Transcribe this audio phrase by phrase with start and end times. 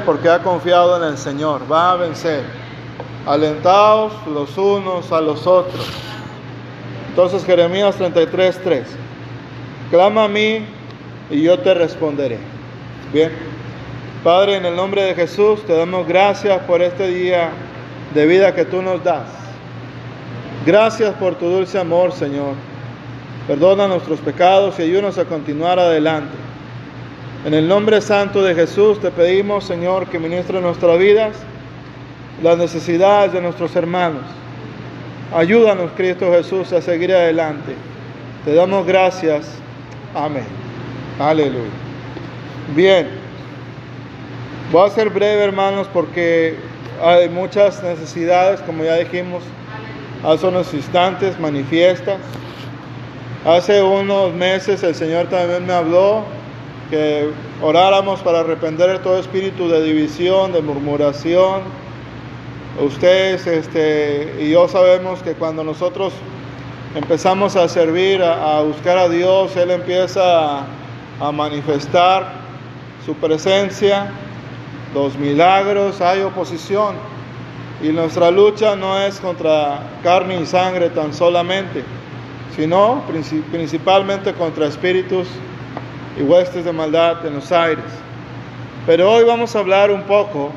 [0.00, 2.42] porque ha confiado en el Señor, va a vencer.
[3.26, 5.86] Alentaos los unos a los otros.
[7.08, 8.86] Entonces Jeremías 33, 3.
[9.90, 10.66] Clama a mí
[11.30, 12.38] y yo te responderé.
[13.12, 13.30] Bien.
[14.22, 17.50] Padre, en el nombre de Jesús te damos gracias por este día
[18.14, 19.28] de vida que tú nos das.
[20.66, 22.54] Gracias por tu dulce amor, Señor.
[23.46, 26.43] Perdona nuestros pecados y ayúdanos a continuar adelante.
[27.44, 31.36] En el nombre santo de Jesús te pedimos, Señor, que ministre nuestras vidas
[32.42, 34.22] las necesidades de nuestros hermanos.
[35.34, 37.74] Ayúdanos, Cristo Jesús, a seguir adelante.
[38.46, 39.58] Te damos gracias.
[40.14, 40.46] Amén.
[41.18, 41.68] Aleluya.
[42.74, 43.08] Bien.
[44.72, 46.56] Voy a ser breve, hermanos, porque
[47.02, 49.42] hay muchas necesidades, como ya dijimos,
[50.24, 52.16] hace unos instantes manifiestas.
[53.44, 56.24] Hace unos meses el Señor también me habló
[56.90, 57.30] que
[57.62, 61.62] oráramos para arrepender de todo espíritu de división, de murmuración.
[62.80, 66.12] Ustedes este, y yo sabemos que cuando nosotros
[66.94, 70.66] empezamos a servir, a, buscar a Dios, Él empieza a,
[71.20, 72.32] a manifestar
[73.04, 74.10] su presencia,
[74.94, 76.96] los milagros, hay oposición.
[77.82, 81.84] Y nuestra lucha no es contra carne y sangre tan solamente,
[82.56, 83.02] sino
[83.50, 85.26] principalmente contra espíritus
[86.18, 87.84] y huestes de maldad en los aires.
[88.86, 90.52] Pero hoy vamos a hablar un poco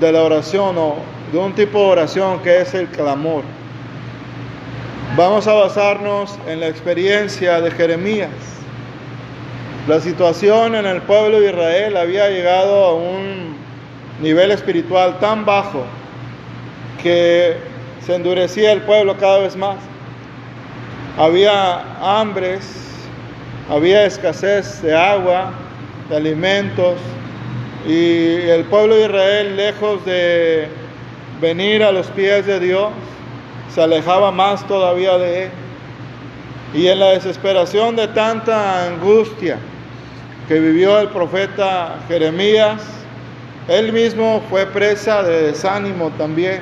[0.00, 0.96] de la oración o
[1.32, 3.42] de un tipo de oración que es el clamor.
[5.16, 8.30] Vamos a basarnos en la experiencia de Jeremías.
[9.86, 13.56] La situación en el pueblo de Israel había llegado a un
[14.20, 15.84] nivel espiritual tan bajo
[17.02, 17.56] que
[18.04, 19.76] se endurecía el pueblo cada vez más.
[21.16, 22.87] Había hambres,
[23.68, 25.52] había escasez de agua,
[26.08, 26.96] de alimentos,
[27.86, 30.68] y el pueblo de Israel, lejos de
[31.40, 32.88] venir a los pies de Dios,
[33.72, 35.50] se alejaba más todavía de Él.
[36.74, 39.58] Y en la desesperación de tanta angustia
[40.48, 42.82] que vivió el profeta Jeremías,
[43.68, 46.60] él mismo fue presa de desánimo también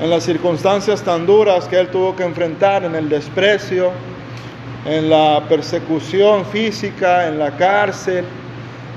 [0.00, 3.92] en las circunstancias tan duras que él tuvo que enfrentar, en el desprecio,
[4.88, 8.24] en la persecución física, en la cárcel,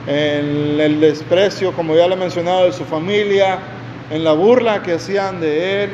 [0.07, 3.59] en el desprecio, como ya le he mencionado, de su familia,
[4.09, 5.89] en la burla que hacían de él.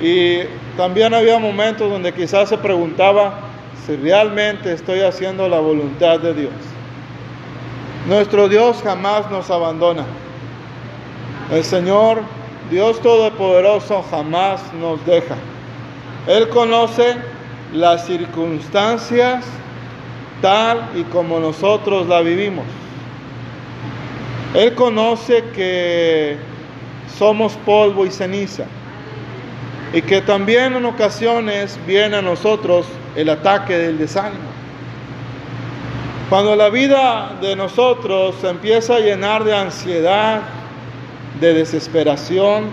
[0.00, 0.38] Y
[0.76, 3.38] también había momentos donde quizás se preguntaba
[3.86, 6.52] si realmente estoy haciendo la voluntad de Dios.
[8.08, 10.04] Nuestro Dios jamás nos abandona.
[11.52, 12.22] El Señor,
[12.68, 15.36] Dios Todopoderoso, jamás nos deja.
[16.26, 17.14] Él conoce
[17.74, 19.44] las circunstancias
[20.40, 22.64] tal y como nosotros la vivimos.
[24.54, 26.36] Él conoce que
[27.18, 28.64] somos polvo y ceniza
[29.92, 32.86] y que también en ocasiones viene a nosotros
[33.16, 34.54] el ataque del desánimo.
[36.30, 40.42] Cuando la vida de nosotros se empieza a llenar de ansiedad,
[41.40, 42.66] de desesperación,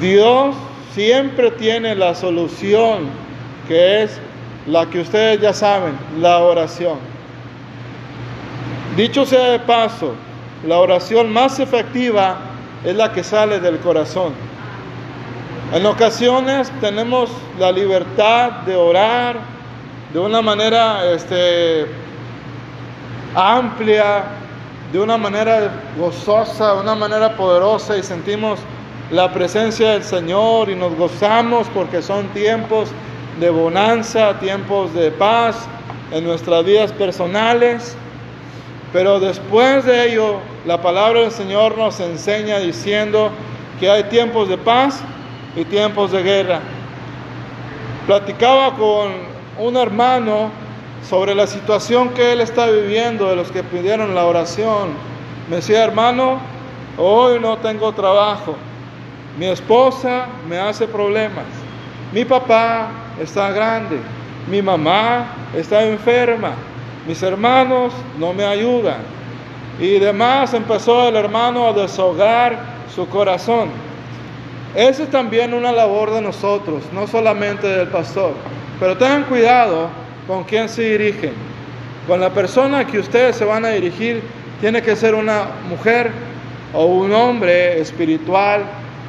[0.00, 0.54] Dios
[0.94, 3.27] siempre tiene la solución
[3.68, 4.18] que es
[4.66, 6.98] la que ustedes ya saben, la oración.
[8.96, 10.14] Dicho sea de paso,
[10.66, 12.38] la oración más efectiva
[12.84, 14.32] es la que sale del corazón.
[15.72, 19.36] En ocasiones tenemos la libertad de orar
[20.12, 21.86] de una manera este,
[23.34, 24.24] amplia,
[24.92, 28.60] de una manera gozosa, de una manera poderosa y sentimos
[29.10, 32.90] la presencia del Señor y nos gozamos porque son tiempos
[33.38, 35.68] de bonanza, tiempos de paz
[36.12, 37.96] en nuestras vidas personales.
[38.92, 43.30] Pero después de ello, la palabra del Señor nos enseña diciendo
[43.78, 45.00] que hay tiempos de paz
[45.54, 46.60] y tiempos de guerra.
[48.06, 49.12] Platicaba con
[49.58, 50.50] un hermano
[51.08, 54.88] sobre la situación que él está viviendo de los que pidieron la oración.
[55.48, 56.38] Me decía, hermano,
[56.96, 58.56] hoy no tengo trabajo.
[59.38, 61.44] Mi esposa me hace problemas.
[62.12, 62.88] Mi papá
[63.20, 63.98] está grande,
[64.50, 65.26] mi mamá
[65.56, 66.52] está enferma,
[67.06, 69.00] mis hermanos no me ayudan.
[69.80, 72.58] Y demás empezó el hermano a deshogar
[72.94, 73.68] su corazón.
[74.74, 78.32] Esa es también una labor de nosotros, no solamente del pastor.
[78.80, 79.88] Pero tengan cuidado
[80.26, 81.32] con quién se dirigen.
[82.06, 84.22] Con la persona que ustedes se van a dirigir,
[84.60, 86.10] tiene que ser una mujer
[86.72, 88.62] o un hombre espiritual,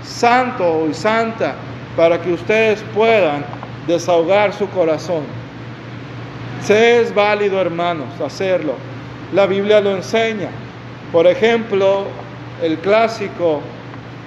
[0.03, 1.56] santo y santa,
[1.95, 3.44] para que ustedes puedan
[3.89, 5.24] desahogar su corazón.
[6.63, 8.74] Se es válido, hermanos, hacerlo.
[9.33, 10.50] La Biblia lo enseña.
[11.12, 12.06] Por ejemplo,
[12.62, 13.62] el clásico,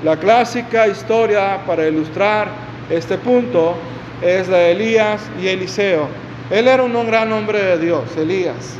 [0.02, 2.48] la clásica historia para ilustrar
[2.90, 3.74] este punto
[4.20, 6.08] es la de Elías y Eliseo.
[6.50, 8.76] Él era un gran hombre de Dios, Elías.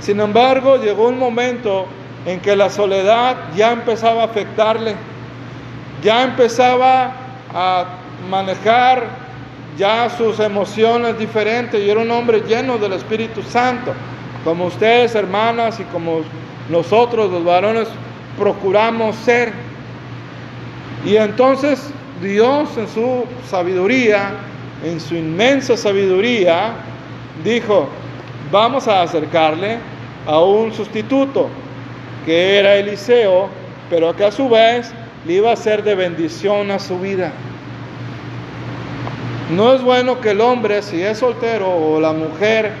[0.00, 1.86] Sin embargo, llegó un momento
[2.26, 4.96] en que la soledad ya empezaba a afectarle,
[6.02, 7.12] ya empezaba
[7.54, 7.84] a
[8.28, 9.23] manejar
[9.76, 13.92] ya sus emociones diferentes y era un hombre lleno del Espíritu Santo,
[14.44, 16.20] como ustedes hermanas y como
[16.68, 17.88] nosotros los varones
[18.38, 19.52] procuramos ser.
[21.04, 21.90] Y entonces
[22.22, 24.32] Dios en su sabiduría,
[24.84, 26.72] en su inmensa sabiduría,
[27.42, 27.88] dijo,
[28.50, 29.78] vamos a acercarle
[30.26, 31.48] a un sustituto,
[32.24, 33.48] que era Eliseo,
[33.90, 34.92] pero que a su vez
[35.26, 37.32] le iba a ser de bendición a su vida.
[39.50, 42.72] No es bueno que el hombre, si es soltero, o la mujer,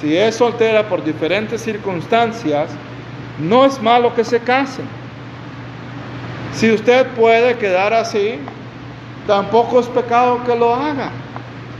[0.00, 2.70] si es soltera por diferentes circunstancias,
[3.40, 4.84] no es malo que se casen.
[6.54, 8.38] Si usted puede quedar así,
[9.26, 11.10] tampoco es pecado que lo haga.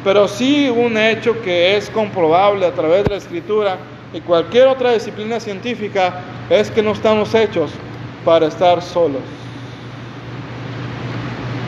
[0.03, 3.77] Pero sí un hecho que es comprobable a través de la escritura
[4.13, 6.15] y cualquier otra disciplina científica
[6.51, 7.71] es que no estamos hechos
[8.25, 9.23] para estar solos.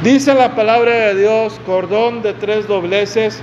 [0.04, 3.40] Dice la palabra de Dios, cordón de tres dobleces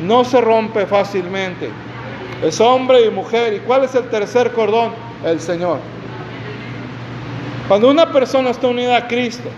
[0.00, 1.70] no se rompe fácilmente.
[2.40, 3.52] Es hombre y mujer.
[3.54, 4.92] ¿Y cuál es el tercer cordón?
[5.24, 5.80] El Señor.
[7.66, 9.48] Cuando una persona está unida a Cristo,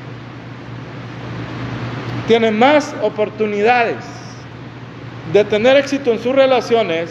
[2.26, 4.02] tiene más oportunidades
[5.34, 7.10] de tener éxito en sus relaciones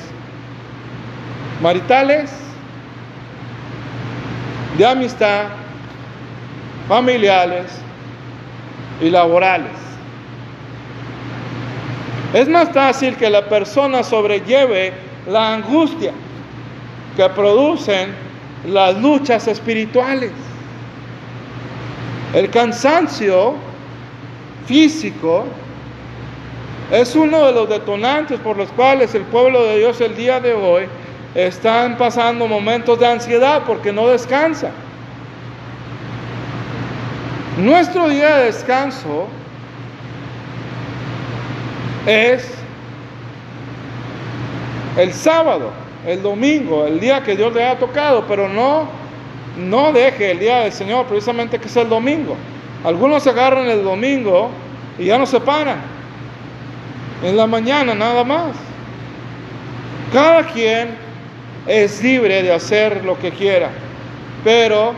[1.61, 2.31] maritales,
[4.75, 5.49] de amistad,
[6.87, 7.84] familiares
[9.01, 9.71] y laborales.
[12.33, 14.93] Es más fácil que la persona sobrelleve
[15.27, 16.11] la angustia
[17.15, 18.13] que producen
[18.67, 20.31] las luchas espirituales.
[22.33, 23.53] El cansancio
[24.65, 25.45] físico
[26.91, 30.53] es uno de los detonantes por los cuales el pueblo de Dios el día de
[30.53, 30.87] hoy
[31.33, 34.71] están pasando momentos de ansiedad porque no descansa.
[37.57, 39.29] Nuestro día de descanso
[42.05, 42.53] es
[44.97, 45.71] el sábado,
[46.05, 48.89] el domingo, el día que Dios le ha tocado, pero no,
[49.57, 52.35] no deje el día del Señor precisamente que es el domingo.
[52.83, 54.49] Algunos se agarran el domingo
[54.99, 55.77] y ya no se paran.
[57.23, 58.51] En la mañana nada más.
[60.11, 60.89] Cada quien
[61.67, 63.69] es libre de hacer lo que quiera,
[64.43, 64.93] pero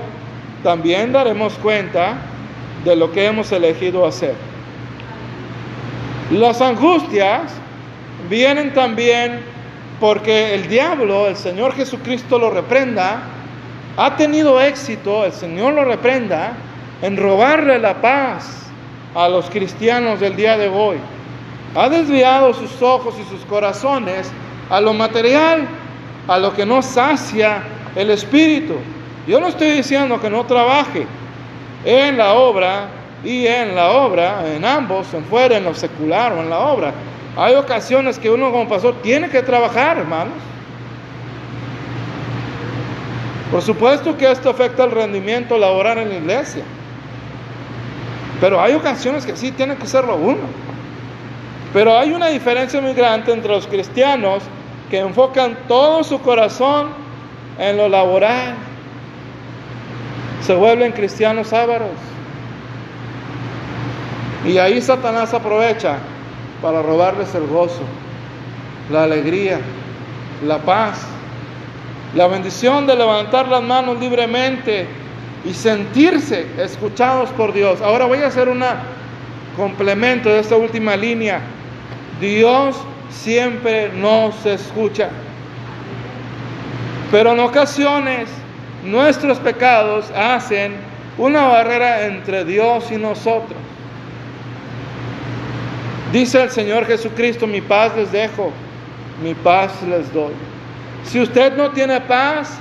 [0.63, 2.17] también daremos cuenta
[2.83, 4.35] de lo que hemos elegido hacer.
[6.31, 7.53] Las angustias
[8.29, 9.41] vienen también
[9.99, 13.21] porque el diablo, el Señor Jesucristo lo reprenda,
[13.97, 16.53] ha tenido éxito, el Señor lo reprenda,
[17.01, 18.67] en robarle la paz
[19.15, 20.97] a los cristianos del día de hoy.
[21.75, 24.31] Ha desviado sus ojos y sus corazones
[24.69, 25.67] a lo material
[26.27, 27.63] a lo que no sacia
[27.95, 28.75] el espíritu.
[29.27, 31.07] Yo no estoy diciendo que no trabaje
[31.85, 32.87] en la obra
[33.23, 36.93] y en la obra, en ambos, en fuera, en lo secular o en la obra.
[37.35, 40.33] Hay ocasiones que uno como pastor tiene que trabajar, hermanos.
[43.51, 46.63] Por supuesto que esto afecta el rendimiento laboral en la iglesia.
[48.41, 50.67] Pero hay ocasiones que sí tiene que serlo uno.
[51.73, 54.43] Pero hay una diferencia muy grande entre los cristianos
[54.89, 56.89] que enfocan todo su corazón
[57.59, 58.55] en lo laboral,
[60.41, 61.91] se vuelven cristianos ávaros.
[64.45, 65.97] Y ahí Satanás aprovecha
[66.61, 67.81] para robarles el gozo,
[68.91, 69.59] la alegría,
[70.45, 71.05] la paz,
[72.15, 74.87] la bendición de levantar las manos libremente
[75.43, 77.81] y sentirse escuchados por Dios.
[77.81, 78.63] Ahora voy a hacer un
[79.55, 81.41] complemento de esta última línea.
[82.21, 82.77] Dios
[83.09, 85.09] siempre nos escucha.
[87.11, 88.29] Pero en ocasiones
[88.87, 90.75] nuestros pecados hacen
[91.17, 93.57] una barrera entre Dios y nosotros.
[96.11, 98.51] Dice el Señor Jesucristo, mi paz les dejo,
[99.21, 100.33] mi paz les doy.
[101.03, 102.57] Si usted no tiene paz,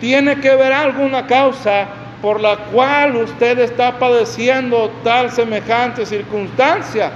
[0.00, 1.86] tiene que ver alguna causa
[2.20, 7.10] por la cual usted está padeciendo tal semejante circunstancia.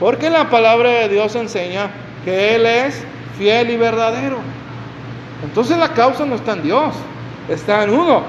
[0.00, 1.90] Porque la palabra de Dios enseña
[2.24, 3.02] que Él es
[3.38, 4.38] fiel y verdadero.
[5.42, 6.94] Entonces la causa no está en Dios,
[7.48, 8.22] está en uno.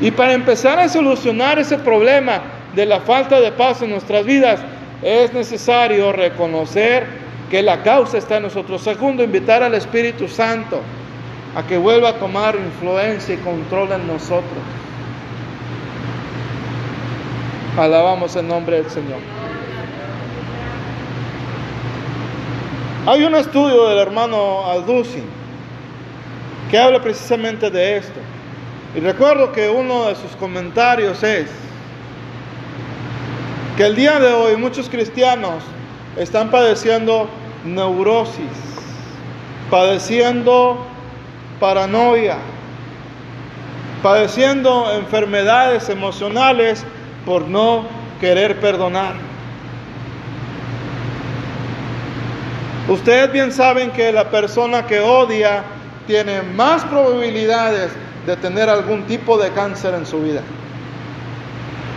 [0.00, 2.40] Y para empezar a solucionar ese problema
[2.74, 4.60] de la falta de paz en nuestras vidas,
[5.02, 7.06] es necesario reconocer
[7.50, 8.82] que la causa está en nosotros.
[8.82, 10.80] Segundo, invitar al Espíritu Santo.
[11.56, 14.62] a que vuelva a tomar influencia y control en nosotros.
[17.76, 19.18] Alabamos el nombre del Señor.
[23.04, 25.39] Hay un estudio del hermano Alducin
[26.70, 28.20] que habla precisamente de esto.
[28.94, 31.48] Y recuerdo que uno de sus comentarios es
[33.76, 35.64] que el día de hoy muchos cristianos
[36.16, 37.28] están padeciendo
[37.64, 38.44] neurosis,
[39.70, 40.86] padeciendo
[41.58, 42.36] paranoia,
[44.02, 46.84] padeciendo enfermedades emocionales
[47.24, 47.84] por no
[48.20, 49.14] querer perdonar.
[52.88, 55.62] Ustedes bien saben que la persona que odia
[56.10, 57.92] tiene más probabilidades
[58.26, 60.42] de tener algún tipo de cáncer en su vida.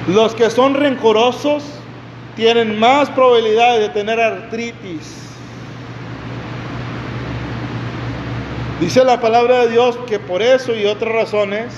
[0.07, 1.63] Los que son rencorosos
[2.35, 5.31] tienen más probabilidades de tener artritis.
[8.79, 11.73] Dice la palabra de Dios que por eso y otras razones,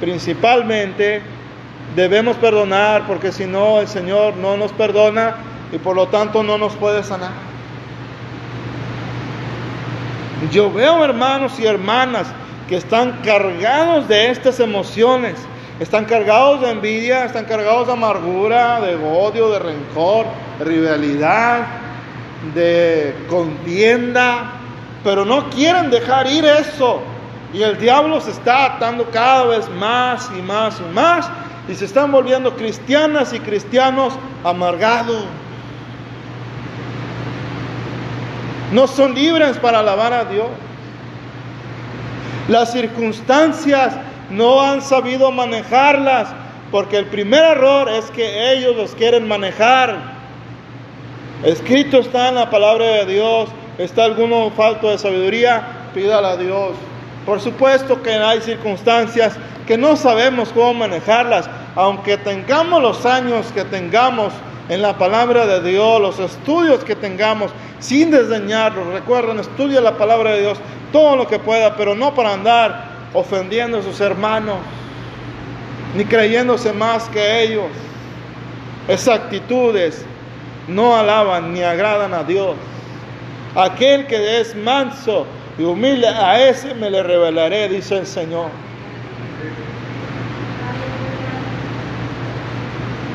[0.00, 1.22] principalmente,
[1.94, 5.36] debemos perdonar, porque si no, el Señor no nos perdona
[5.70, 7.51] y por lo tanto no nos puede sanar.
[10.50, 12.26] Yo veo hermanos y hermanas
[12.68, 15.36] que están cargados de estas emociones,
[15.78, 20.26] están cargados de envidia, están cargados de amargura, de odio, de rencor,
[20.58, 21.66] de rivalidad,
[22.54, 24.52] de contienda,
[25.04, 27.00] pero no quieren dejar ir eso.
[27.52, 31.30] Y el diablo se está atando cada vez más y más y más
[31.68, 35.24] y se están volviendo cristianas y cristianos amargados.
[38.72, 40.48] No son libres para alabar a Dios.
[42.48, 43.94] Las circunstancias
[44.30, 46.28] no han sabido manejarlas,
[46.70, 49.98] porque el primer error es que ellos los quieren manejar.
[51.44, 55.62] Escrito está en la palabra de Dios, está alguno falto de sabiduría,
[55.94, 56.70] pídala a Dios.
[57.26, 59.36] Por supuesto que hay circunstancias
[59.66, 64.32] que no sabemos cómo manejarlas, aunque tengamos los años que tengamos
[64.68, 68.86] en la palabra de Dios, los estudios que tengamos, sin desdeñarlos.
[68.88, 70.58] Recuerden, estudia la palabra de Dios
[70.92, 74.56] todo lo que pueda, pero no para andar ofendiendo a sus hermanos,
[75.96, 77.66] ni creyéndose más que ellos.
[78.88, 80.04] Esas actitudes
[80.68, 82.56] no alaban ni agradan a Dios.
[83.54, 85.26] Aquel que es manso
[85.58, 88.48] y humilde, a ese me le revelaré, dice el Señor.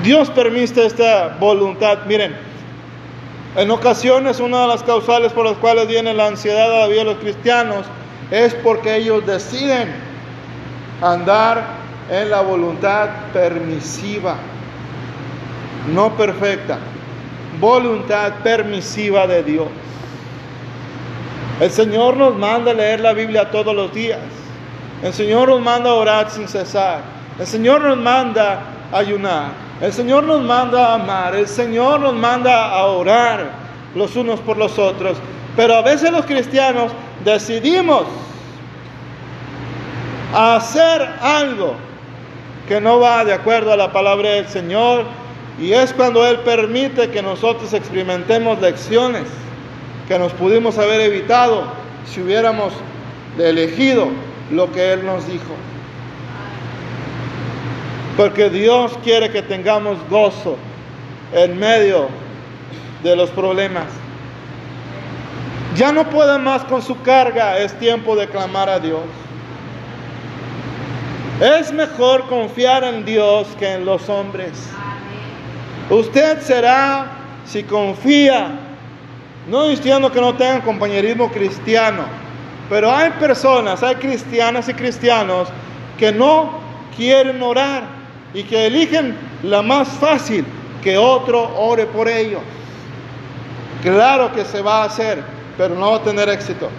[0.08, 2.06] Dios permite esta voluntad.
[2.08, 2.34] Miren,
[3.58, 7.18] en ocasiones una de las causales por las cuales viene la ansiedad a de los
[7.18, 7.86] cristianos
[8.32, 9.94] es porque ellos deciden
[11.02, 11.62] andar
[12.10, 14.38] en la voluntad permisiva,
[15.94, 16.78] no perfecta,
[17.60, 19.68] voluntad permisiva de Dios.
[21.60, 24.20] El Señor nos manda a leer la Biblia todos los días.
[25.04, 27.02] El Señor nos manda a orar sin cesar.
[27.38, 28.62] El Señor nos manda
[28.94, 29.67] ayunar.
[29.82, 33.52] El Señor nos manda a amar, el Señor nos manda a orar
[33.94, 35.18] los unos por los otros.
[35.56, 36.92] Pero a veces los cristianos
[37.24, 38.06] decidimos
[40.34, 41.76] hacer algo
[42.68, 45.06] que no va de acuerdo a la palabra del Señor
[45.60, 49.24] y es cuando Él permite que nosotros experimentemos lecciones
[50.08, 51.64] que nos pudimos haber evitado
[52.06, 52.74] si hubiéramos
[53.38, 54.08] elegido
[54.52, 55.56] lo que Él nos dijo.
[58.18, 60.58] Porque Dios quiere que tengamos gozo
[61.32, 62.10] en medio
[63.04, 63.86] de los problemas.
[65.76, 69.04] Ya no puede más con su carga, es tiempo de clamar a Dios.
[71.40, 74.72] Es mejor confiar en Dios que en los hombres.
[75.92, 77.12] Usted será,
[77.46, 78.50] si confía,
[79.48, 82.06] no diciendo que no tengan compañerismo cristiano,
[82.68, 85.50] pero hay personas, hay cristianas y cristianos
[86.00, 86.60] que no
[86.98, 87.97] quieren orar
[88.34, 90.46] y que eligen la más fácil,
[90.84, 92.42] que otro ore por ellos.
[93.82, 95.24] Claro que se va a hacer,
[95.58, 96.70] pero no va a tener éxito,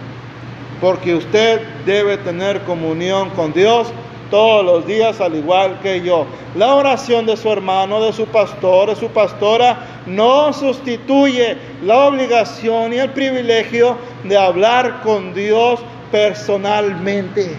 [0.81, 3.89] porque usted debe tener comunión con Dios
[4.31, 6.27] todos los días al igual que yo.
[6.55, 12.93] La oración de su hermano, de su pastor, de su pastora, no sustituye la obligación
[12.93, 17.57] y el privilegio de hablar con Dios personalmente.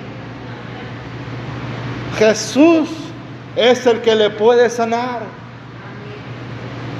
[2.17, 2.89] Jesús
[3.55, 5.21] es el que le puede sanar.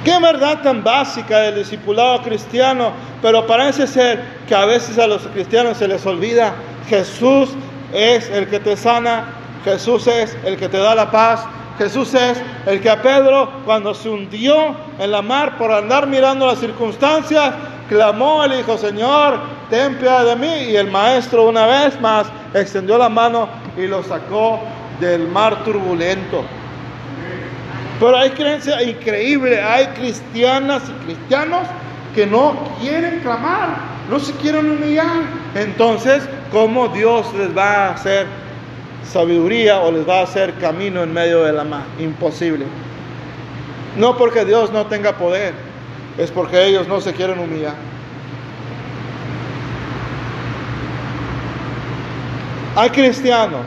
[0.04, 5.26] Qué verdad tan básica del discipulado cristiano, pero parece ser que a veces a los
[5.28, 6.54] cristianos se les olvida,
[6.88, 7.50] Jesús
[7.92, 9.26] es el que te sana,
[9.62, 11.44] Jesús es el que te da la paz,
[11.76, 16.46] Jesús es el que a Pedro cuando se hundió en la mar por andar mirando
[16.46, 17.52] las circunstancias,
[17.88, 19.38] clamó, el dijo, Señor,
[19.68, 24.02] ten piedad de mí, y el maestro una vez más extendió la mano y lo
[24.02, 24.60] sacó
[25.00, 26.44] del mar turbulento.
[27.98, 31.66] Pero hay creencia increíble, hay cristianas y cristianos
[32.14, 33.76] que no quieren clamar,
[34.08, 35.22] no se quieren humillar.
[35.54, 38.26] Entonces, ¿cómo Dios les va a hacer
[39.04, 41.82] sabiduría o les va a hacer camino en medio de la mar?
[41.98, 42.64] Imposible.
[43.96, 45.52] No porque Dios no tenga poder,
[46.16, 47.74] es porque ellos no se quieren humillar.
[52.76, 53.66] Hay cristianos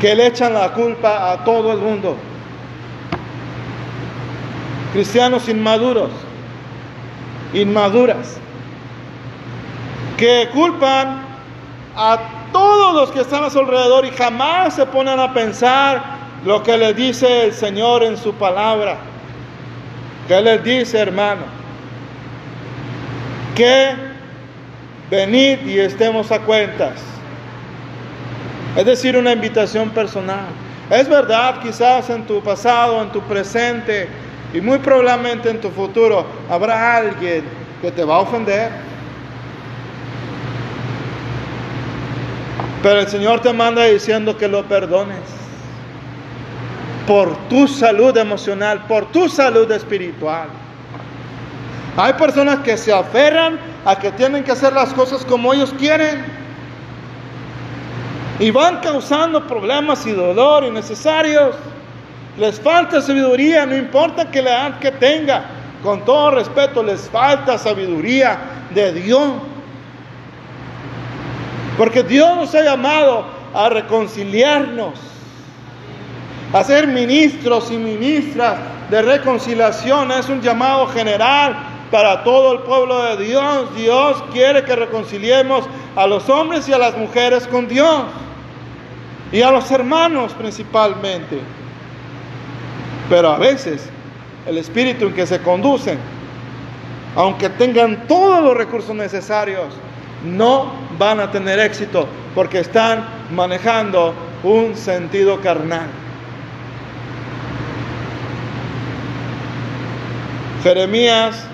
[0.00, 2.16] que le echan la culpa a todo el mundo.
[4.92, 6.10] Cristianos inmaduros,
[7.52, 8.38] inmaduras,
[10.16, 11.22] que culpan
[11.96, 12.18] a
[12.52, 16.02] todos los que están a su alrededor y jamás se ponen a pensar
[16.44, 18.98] lo que les dice el Señor en su palabra.
[20.28, 21.42] ¿Qué les dice, hermano?
[23.54, 23.94] Que
[25.10, 27.13] venid y estemos a cuentas.
[28.76, 30.46] Es decir, una invitación personal.
[30.90, 34.08] Es verdad, quizás en tu pasado, en tu presente
[34.52, 37.44] y muy probablemente en tu futuro habrá alguien
[37.80, 38.70] que te va a ofender.
[42.82, 45.18] Pero el Señor te manda diciendo que lo perdones.
[47.06, 50.48] Por tu salud emocional, por tu salud espiritual.
[51.96, 56.43] Hay personas que se aferran a que tienen que hacer las cosas como ellos quieren
[58.38, 61.54] y van causando problemas y dolor innecesarios.
[62.36, 65.44] Les falta sabiduría, no importa que la edad que tenga,
[65.82, 68.38] con todo respeto, les falta sabiduría
[68.70, 69.34] de Dios.
[71.78, 74.94] Porque Dios nos ha llamado a reconciliarnos,
[76.52, 78.56] a ser ministros y ministras
[78.90, 80.10] de reconciliación.
[80.10, 81.56] Es un llamado general
[81.90, 83.76] para todo el pueblo de Dios.
[83.76, 85.64] Dios quiere que reconciliemos
[85.94, 88.04] a los hombres y a las mujeres con Dios
[89.34, 91.40] y a los hermanos principalmente.
[93.10, 93.90] Pero a veces
[94.46, 95.98] el espíritu en que se conducen,
[97.16, 99.74] aunque tengan todos los recursos necesarios,
[100.24, 105.88] no van a tener éxito porque están manejando un sentido carnal.
[110.62, 111.44] Jeremías,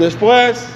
[0.00, 0.66] después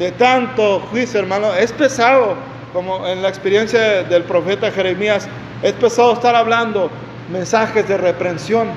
[0.00, 5.28] de tanto juicio, hermano, es pesado como en la experiencia del profeta Jeremías,
[5.62, 6.90] es pesado estar hablando
[7.30, 8.68] mensajes de reprensión.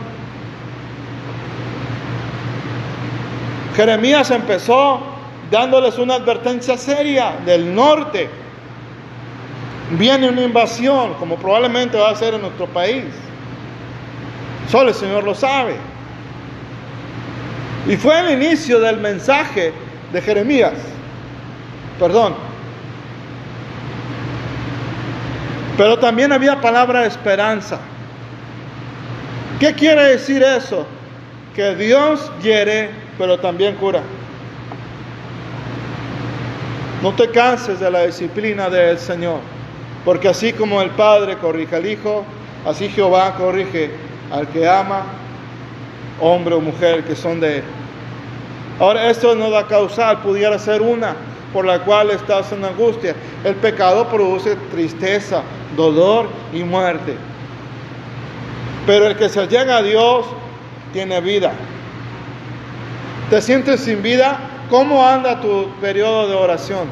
[3.75, 4.99] Jeremías empezó
[5.51, 8.29] dándoles una advertencia seria del norte.
[9.91, 13.03] Viene una invasión, como probablemente va a ser en nuestro país.
[14.69, 15.75] Solo el Señor lo sabe.
[17.87, 19.71] Y fue el inicio del mensaje
[20.11, 20.73] de Jeremías.
[21.99, 22.33] Perdón,
[25.77, 27.79] Pero también había palabra esperanza.
[29.59, 30.85] ¿Qué quiere decir eso?
[31.53, 34.01] Que Dios quiere, pero también cura.
[37.01, 39.39] No te canses de la disciplina del Señor,
[40.05, 42.25] porque así como el Padre corrige al Hijo,
[42.65, 43.91] así Jehová corrige
[44.31, 45.03] al que ama,
[46.21, 47.63] hombre o mujer que son de Él.
[48.79, 51.15] Ahora, esto no da causal, pudiera ser una
[51.55, 53.15] por la cual estás en angustia.
[53.45, 55.41] El pecado produce tristeza,
[55.77, 57.15] dolor y muerte.
[58.85, 60.25] Pero el que se llega a Dios
[60.91, 61.53] tiene vida.
[63.29, 64.37] ¿Te sientes sin vida?
[64.69, 66.89] ¿Cómo anda tu periodo de oración?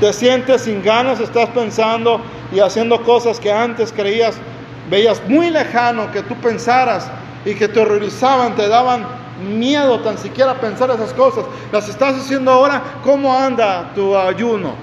[0.00, 1.20] ¿Te sientes sin ganas?
[1.20, 2.22] ¿Estás pensando
[2.54, 4.36] y haciendo cosas que antes creías,
[4.88, 7.10] veías muy lejano que tú pensaras
[7.44, 9.04] y que te horrorizaban, te daban
[9.40, 11.44] miedo tan siquiera pensar esas cosas?
[11.72, 12.82] ¿Las estás haciendo ahora?
[13.02, 14.74] ¿Cómo anda tu ayuno?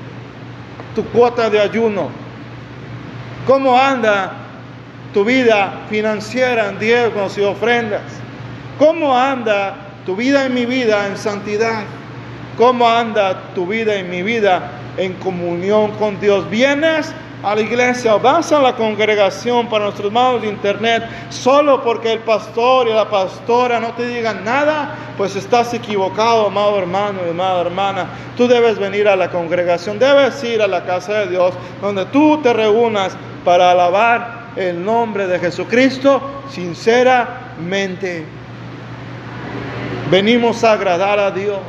[0.96, 2.10] Tu cuota de ayuno.
[3.48, 4.34] ¿Cómo anda
[5.14, 8.02] tu vida financiera en diezmos y ofrendas?
[8.78, 11.84] ¿Cómo anda tu vida y mi vida en santidad?
[12.58, 16.50] ¿Cómo anda tu vida y mi vida en comunión con Dios?
[16.50, 21.84] ¿Vienes a la iglesia o vas a la congregación para nuestros hermanos de internet solo
[21.84, 27.20] porque el pastor y la pastora no te digan nada, pues estás equivocado, amado hermano
[27.26, 28.06] y amada hermana.
[28.38, 32.40] Tú debes venir a la congregación, debes ir a la casa de Dios, donde tú
[32.42, 38.26] te reúnas para alabar el nombre de Jesucristo sinceramente.
[40.10, 41.60] Venimos a agradar a Dios.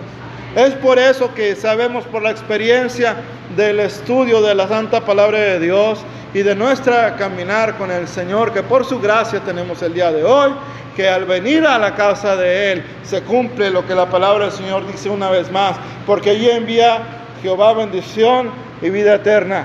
[0.55, 3.17] Es por eso que sabemos por la experiencia
[3.57, 6.01] del estudio de la santa palabra de Dios
[6.35, 10.25] y de nuestra caminar con el Señor, que por su gracia tenemos el día de
[10.25, 10.53] hoy,
[10.95, 14.53] que al venir a la casa de Él se cumple lo que la palabra del
[14.53, 17.01] Señor dice una vez más, porque allí envía
[17.43, 18.51] Jehová bendición
[18.83, 19.65] y vida eterna.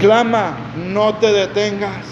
[0.00, 2.04] Clama, no te detengas.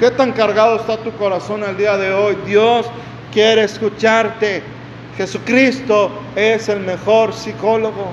[0.00, 2.36] ¿Qué tan cargado está tu corazón el día de hoy?
[2.44, 2.86] Dios
[3.32, 4.71] quiere escucharte.
[5.16, 8.12] Jesucristo es el mejor psicólogo.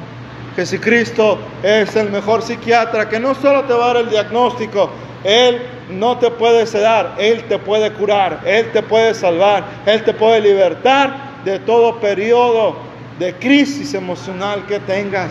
[0.56, 4.90] Jesucristo es el mejor psiquiatra que no solo te va a dar el diagnóstico,
[5.24, 10.14] Él no te puede sedar, Él te puede curar, Él te puede salvar, Él te
[10.14, 12.76] puede libertar de todo periodo
[13.20, 15.30] de crisis emocional que tengas.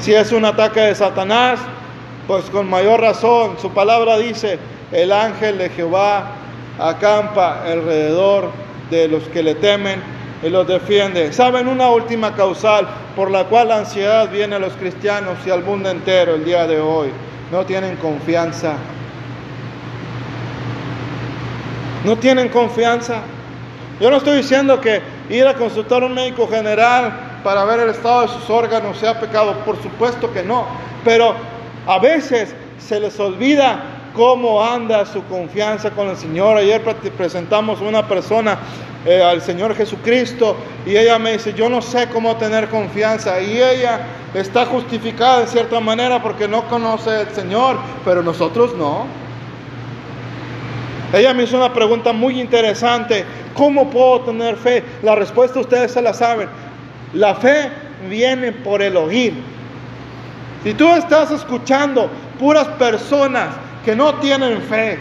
[0.00, 1.58] Si es un ataque de Satanás,
[2.26, 4.58] pues con mayor razón, su palabra dice,
[4.92, 6.32] el ángel de Jehová
[6.78, 8.50] acampa alrededor
[8.90, 11.32] de los que le temen y los defiende.
[11.32, 15.64] ¿Saben una última causal por la cual la ansiedad viene a los cristianos y al
[15.64, 17.10] mundo entero el día de hoy?
[17.50, 18.74] No tienen confianza.
[22.04, 23.22] No tienen confianza.
[24.00, 27.90] Yo no estoy diciendo que ir a consultar a un médico general para ver el
[27.90, 30.66] estado de sus órganos sea pecado, por supuesto que no,
[31.04, 31.34] pero
[31.86, 36.56] a veces se les olvida cómo anda su confianza con el Señor.
[36.56, 36.82] Ayer
[37.16, 38.58] presentamos una persona
[39.06, 43.40] eh, al Señor Jesucristo y ella me dice, yo no sé cómo tener confianza.
[43.40, 44.00] Y ella
[44.34, 49.06] está justificada de cierta manera porque no conoce al Señor, pero nosotros no.
[51.12, 53.24] Ella me hizo una pregunta muy interesante.
[53.54, 54.82] ¿Cómo puedo tener fe?
[55.04, 56.48] La respuesta ustedes se la saben.
[57.14, 57.70] La fe
[58.10, 59.34] viene por el oír.
[60.64, 63.50] Si tú estás escuchando puras personas
[63.84, 64.98] que no tienen fe,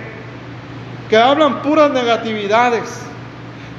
[1.09, 3.01] que hablan puras negatividades,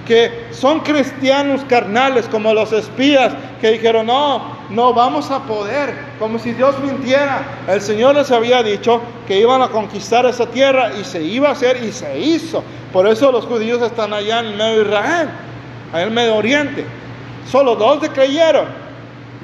[0.07, 6.39] que son cristianos carnales como los espías que dijeron, no, no vamos a poder, como
[6.39, 7.43] si Dios mintiera.
[7.69, 11.53] El Señor les había dicho que iban a conquistar esa tierra y se iba a
[11.53, 12.63] hacer y se hizo.
[12.93, 15.29] Por eso los judíos están allá en el medio Israel,
[15.93, 16.85] en el Medio Oriente.
[17.51, 18.67] Solo dos de creyeron,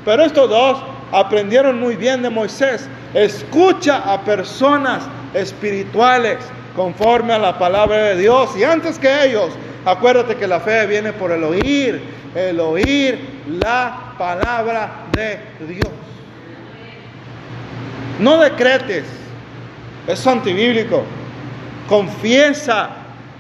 [0.05, 2.89] pero estos dos aprendieron muy bien de Moisés.
[3.15, 5.03] Escucha a personas
[5.35, 6.39] espirituales
[6.75, 9.51] conforme a la palabra de Dios y antes que ellos
[9.85, 12.01] Acuérdate que la fe viene por el oír,
[12.35, 15.91] el oír la palabra de Dios.
[18.21, 19.05] No decretes,
[20.07, 21.03] es antibíblico.
[21.89, 22.91] Confiesa,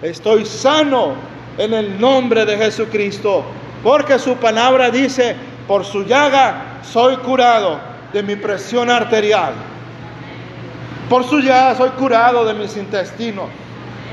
[0.03, 1.15] estoy sano
[1.59, 3.45] en el nombre de Jesucristo,
[3.85, 5.37] porque su palabra dice,
[5.69, 7.79] por su llaga soy curado
[8.13, 9.55] de mi presión arterial.
[11.09, 13.47] Por su llaga soy curado de mis intestinos.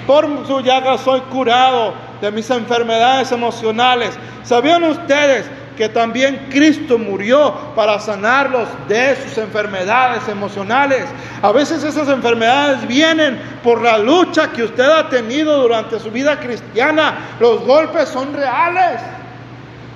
[0.06, 4.18] Por su llaga soy curado de mis enfermedades emocionales.
[4.44, 5.46] ¿Sabían ustedes
[5.78, 11.06] que también Cristo murió para sanarlos de sus enfermedades emocionales?
[11.42, 16.40] A veces esas enfermedades vienen por la lucha que usted ha tenido durante su vida
[16.40, 17.38] cristiana.
[17.40, 19.02] Los golpes son reales.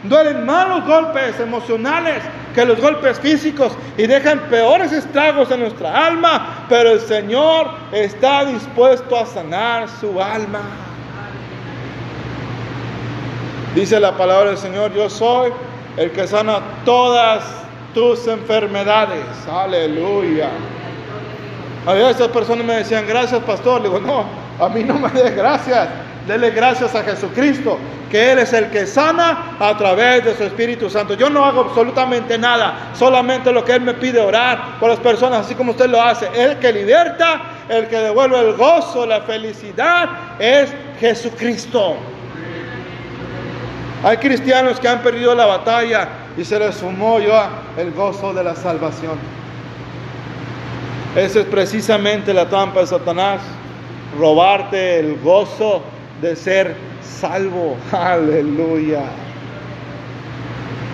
[0.03, 2.21] Duelen más los golpes emocionales
[2.53, 8.45] que los golpes físicos y dejan peores estragos en nuestra alma, pero el Señor está
[8.45, 10.61] dispuesto a sanar su alma.
[13.75, 15.51] Dice la palabra del Señor, yo soy
[15.97, 17.43] el que sana todas
[17.95, 19.25] tus enfermedades.
[19.51, 20.49] Aleluya.
[21.87, 23.81] A veces personas me decían, gracias pastor.
[23.81, 24.25] Le digo, no,
[24.63, 25.89] a mí no me des gracias.
[26.27, 27.79] Dele gracias a Jesucristo,
[28.11, 31.15] que Él es el que sana a través de su Espíritu Santo.
[31.15, 35.45] Yo no hago absolutamente nada, solamente lo que Él me pide orar por las personas,
[35.45, 36.29] así como usted lo hace.
[36.35, 40.09] El que liberta, el que devuelve el gozo, la felicidad,
[40.39, 41.97] es Jesucristo.
[44.03, 48.43] Hay cristianos que han perdido la batalla y se les sumó ya el gozo de
[48.43, 49.17] la salvación.
[51.15, 53.41] Esa es precisamente la trampa de Satanás,
[54.19, 55.83] robarte el gozo
[56.21, 57.77] de ser salvo.
[57.93, 59.03] Aleluya.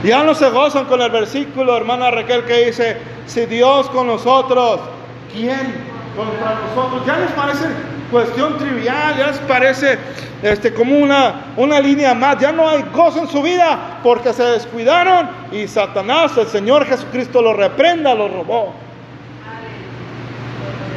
[0.04, 4.82] Ya no se gozan con el versículo, hermana Raquel, que dice, si Dios con nosotros,
[5.34, 5.74] ¿quién
[6.16, 7.06] contra nosotros?
[7.08, 7.66] Ya les parece
[8.10, 9.98] cuestión trivial, ya les parece
[10.42, 14.44] este, como una, una línea más, ya no hay gozo en su vida porque se
[14.44, 18.74] descuidaron y Satanás, el Señor Jesucristo, lo reprenda, lo robó.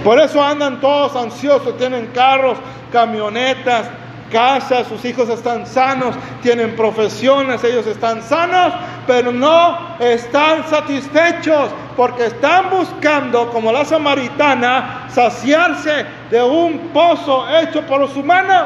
[0.05, 2.59] Por eso andan todos ansiosos, tienen carros,
[2.91, 3.89] camionetas,
[4.33, 8.73] casas, sus hijos están sanos, tienen profesiones, ellos están sanos,
[9.07, 17.83] pero no están satisfechos porque están buscando, como la samaritana, saciarse de un pozo hecho
[17.83, 18.65] por los humanos.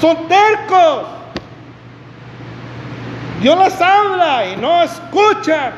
[0.00, 1.06] Son tercos.
[3.40, 5.72] Dios les habla y no escucha.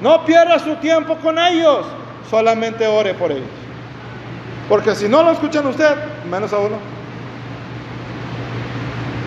[0.00, 1.86] No pierda su tiempo con ellos.
[2.30, 3.48] Solamente ore por ellos.
[4.68, 5.96] Porque si no lo escuchan usted,
[6.30, 6.93] menos a uno.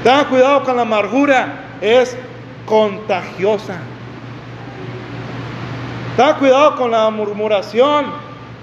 [0.04, 1.66] Tengan cuidado con la amargura.
[1.82, 2.18] Es
[2.66, 3.80] contagiosa.
[6.18, 8.08] Ten cuidado con la murmuración,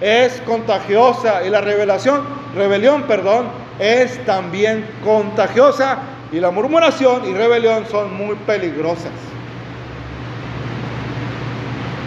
[0.01, 2.23] es contagiosa y la revelación,
[2.57, 3.47] rebelión, perdón,
[3.79, 5.99] es también contagiosa
[6.33, 9.13] y la murmuración y rebelión son muy peligrosas.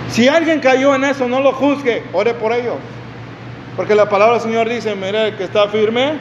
[0.09, 2.75] Si alguien cayó en eso, no lo juzgue, ore por ellos.
[3.77, 6.13] Porque la palabra del Señor dice, mire que está firme,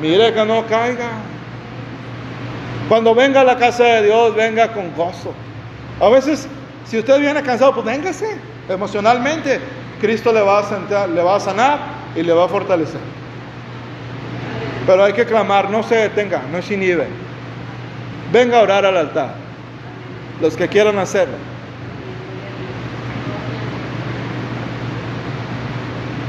[0.00, 1.10] mire que no caiga.
[2.88, 5.34] Cuando venga a la casa de Dios, venga con gozo.
[6.00, 6.46] A veces,
[6.84, 9.60] si usted viene cansado, pues véngase emocionalmente.
[10.00, 11.78] Cristo le va a, le va a sanar
[12.14, 13.00] y le va a fortalecer.
[14.86, 17.08] Pero hay que clamar, no se detenga, no se inhibe.
[18.32, 19.34] Venga a orar al altar.
[20.40, 21.36] Los que quieran hacerlo.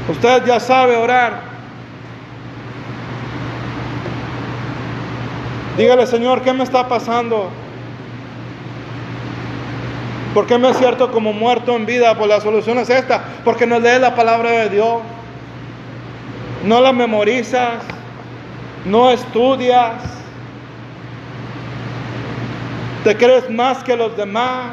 [0.08, 1.47] Usted ya sabe orar.
[5.78, 7.50] Dígale, Señor, ¿qué me está pasando?
[10.34, 12.18] ¿Por qué me cierto como muerto en vida?
[12.18, 14.98] Pues la solución es esta, porque no lees la palabra de Dios,
[16.64, 17.84] no la memorizas,
[18.84, 20.02] no estudias,
[23.04, 24.72] te crees más que los demás.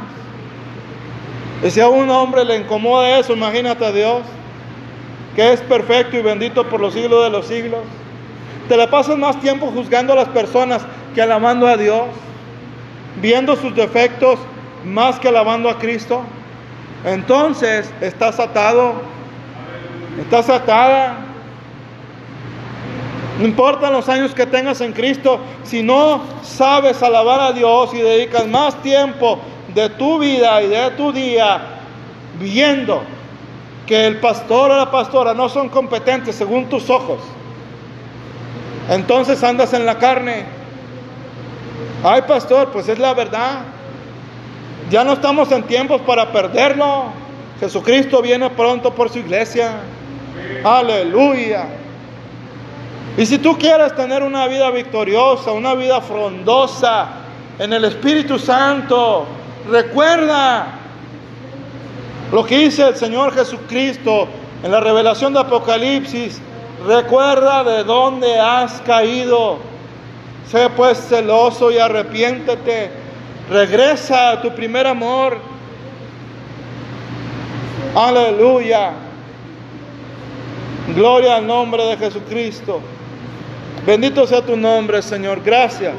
[1.63, 4.23] Y si a un hombre le incomoda eso, imagínate a Dios,
[5.35, 7.81] que es perfecto y bendito por los siglos de los siglos.
[8.67, 10.81] Te la pasas más tiempo juzgando a las personas
[11.13, 12.05] que alabando a Dios,
[13.21, 14.39] viendo sus defectos
[14.83, 16.21] más que alabando a Cristo.
[17.03, 18.93] Entonces estás atado,
[20.19, 21.17] estás atada.
[23.39, 27.97] No importan los años que tengas en Cristo, si no sabes alabar a Dios y
[27.97, 29.39] dedicas más tiempo
[29.73, 31.61] de tu vida y de tu día
[32.39, 33.01] viendo
[33.85, 37.19] que el pastor o la pastora no son competentes según tus ojos,
[38.89, 40.45] entonces andas en la carne.
[42.03, 43.61] Ay, pastor, pues es la verdad.
[44.89, 47.05] Ya no estamos en tiempos para perderlo.
[47.59, 49.77] Jesucristo viene pronto por su iglesia.
[50.63, 51.65] Aleluya.
[53.17, 57.07] Y si tú quieres tener una vida victoriosa, una vida frondosa
[57.57, 59.25] en el Espíritu Santo,
[59.69, 60.67] recuerda
[62.31, 64.27] lo que dice el Señor Jesucristo
[64.61, 66.41] en la revelación de Apocalipsis.
[66.83, 69.57] Recuerda de dónde has caído.
[70.49, 72.91] Sé pues celoso y arrepiéntete.
[73.49, 75.37] Regresa a tu primer amor.
[77.95, 78.91] Aleluya.
[80.95, 82.81] Gloria al nombre de Jesucristo.
[83.85, 85.41] Bendito sea tu nombre, Señor.
[85.43, 85.95] Gracias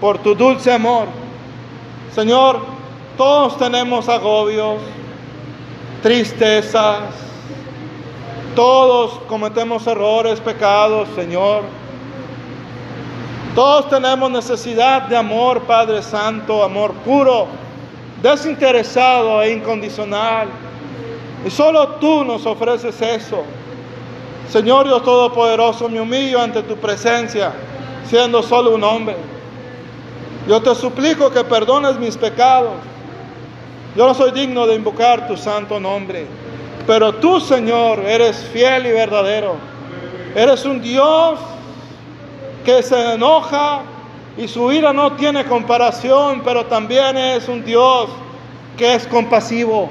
[0.00, 1.08] por tu dulce amor.
[2.14, 2.60] Señor,
[3.16, 4.78] todos tenemos agobios,
[6.02, 7.27] tristezas.
[8.58, 11.62] Todos cometemos errores, pecados, Señor.
[13.54, 17.46] Todos tenemos necesidad de amor, Padre Santo, amor puro,
[18.20, 20.48] desinteresado e incondicional.
[21.46, 23.44] Y solo tú nos ofreces eso.
[24.50, 27.52] Señor Dios Todopoderoso, me humillo ante tu presencia,
[28.08, 29.14] siendo solo un hombre.
[30.48, 32.72] Yo te suplico que perdones mis pecados.
[33.94, 36.26] Yo no soy digno de invocar tu santo nombre,
[36.88, 39.56] pero tú, Señor, eres fiel y verdadero.
[40.34, 41.38] Eres un Dios
[42.64, 43.82] que se enoja
[44.38, 48.08] y su ira no tiene comparación, pero también es un Dios
[48.78, 49.90] que es compasivo,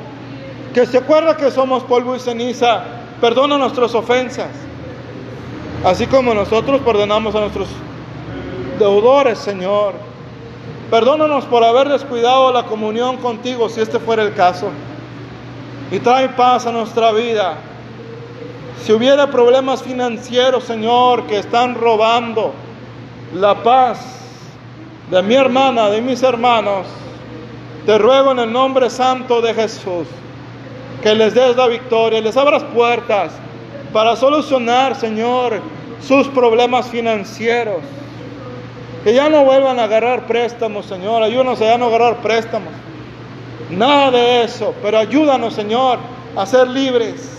[0.73, 2.83] que se acuerda que somos polvo y ceniza
[3.21, 4.49] Perdona nuestras ofensas,
[5.85, 7.67] así como nosotros perdonamos a nuestros
[8.79, 9.93] deudores, Señor.
[10.89, 14.71] Perdónanos por haber descuidado la comunión contigo, si este fuera el caso.
[15.91, 17.55] Y trae paz a nuestra vida.
[18.83, 22.53] Si hubiera problemas financieros, Señor, que están robando
[23.33, 23.99] la paz
[25.09, 26.85] de mi hermana, de mis hermanos,
[27.85, 30.07] te ruego en el nombre santo de Jesús
[31.01, 33.31] que les des la victoria, les abras puertas
[33.93, 35.61] para solucionar, Señor,
[36.01, 37.81] sus problemas financieros.
[39.03, 41.23] Que ya no vuelvan a agarrar préstamos, Señor.
[41.23, 42.73] Ayúdanos a ya no agarrar préstamos.
[43.69, 44.73] Nada de eso.
[44.81, 45.99] Pero ayúdanos, Señor,
[46.35, 47.33] a ser libres.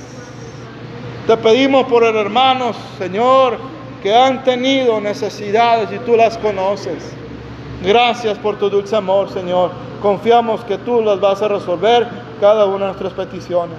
[1.27, 3.59] Te pedimos por los hermanos, Señor,
[4.03, 7.13] que han tenido necesidades y tú las conoces.
[7.83, 9.71] Gracias por tu dulce amor, Señor.
[10.03, 12.09] Confiamos que tú las vas a resolver
[12.41, 13.77] cada una de nuestras peticiones.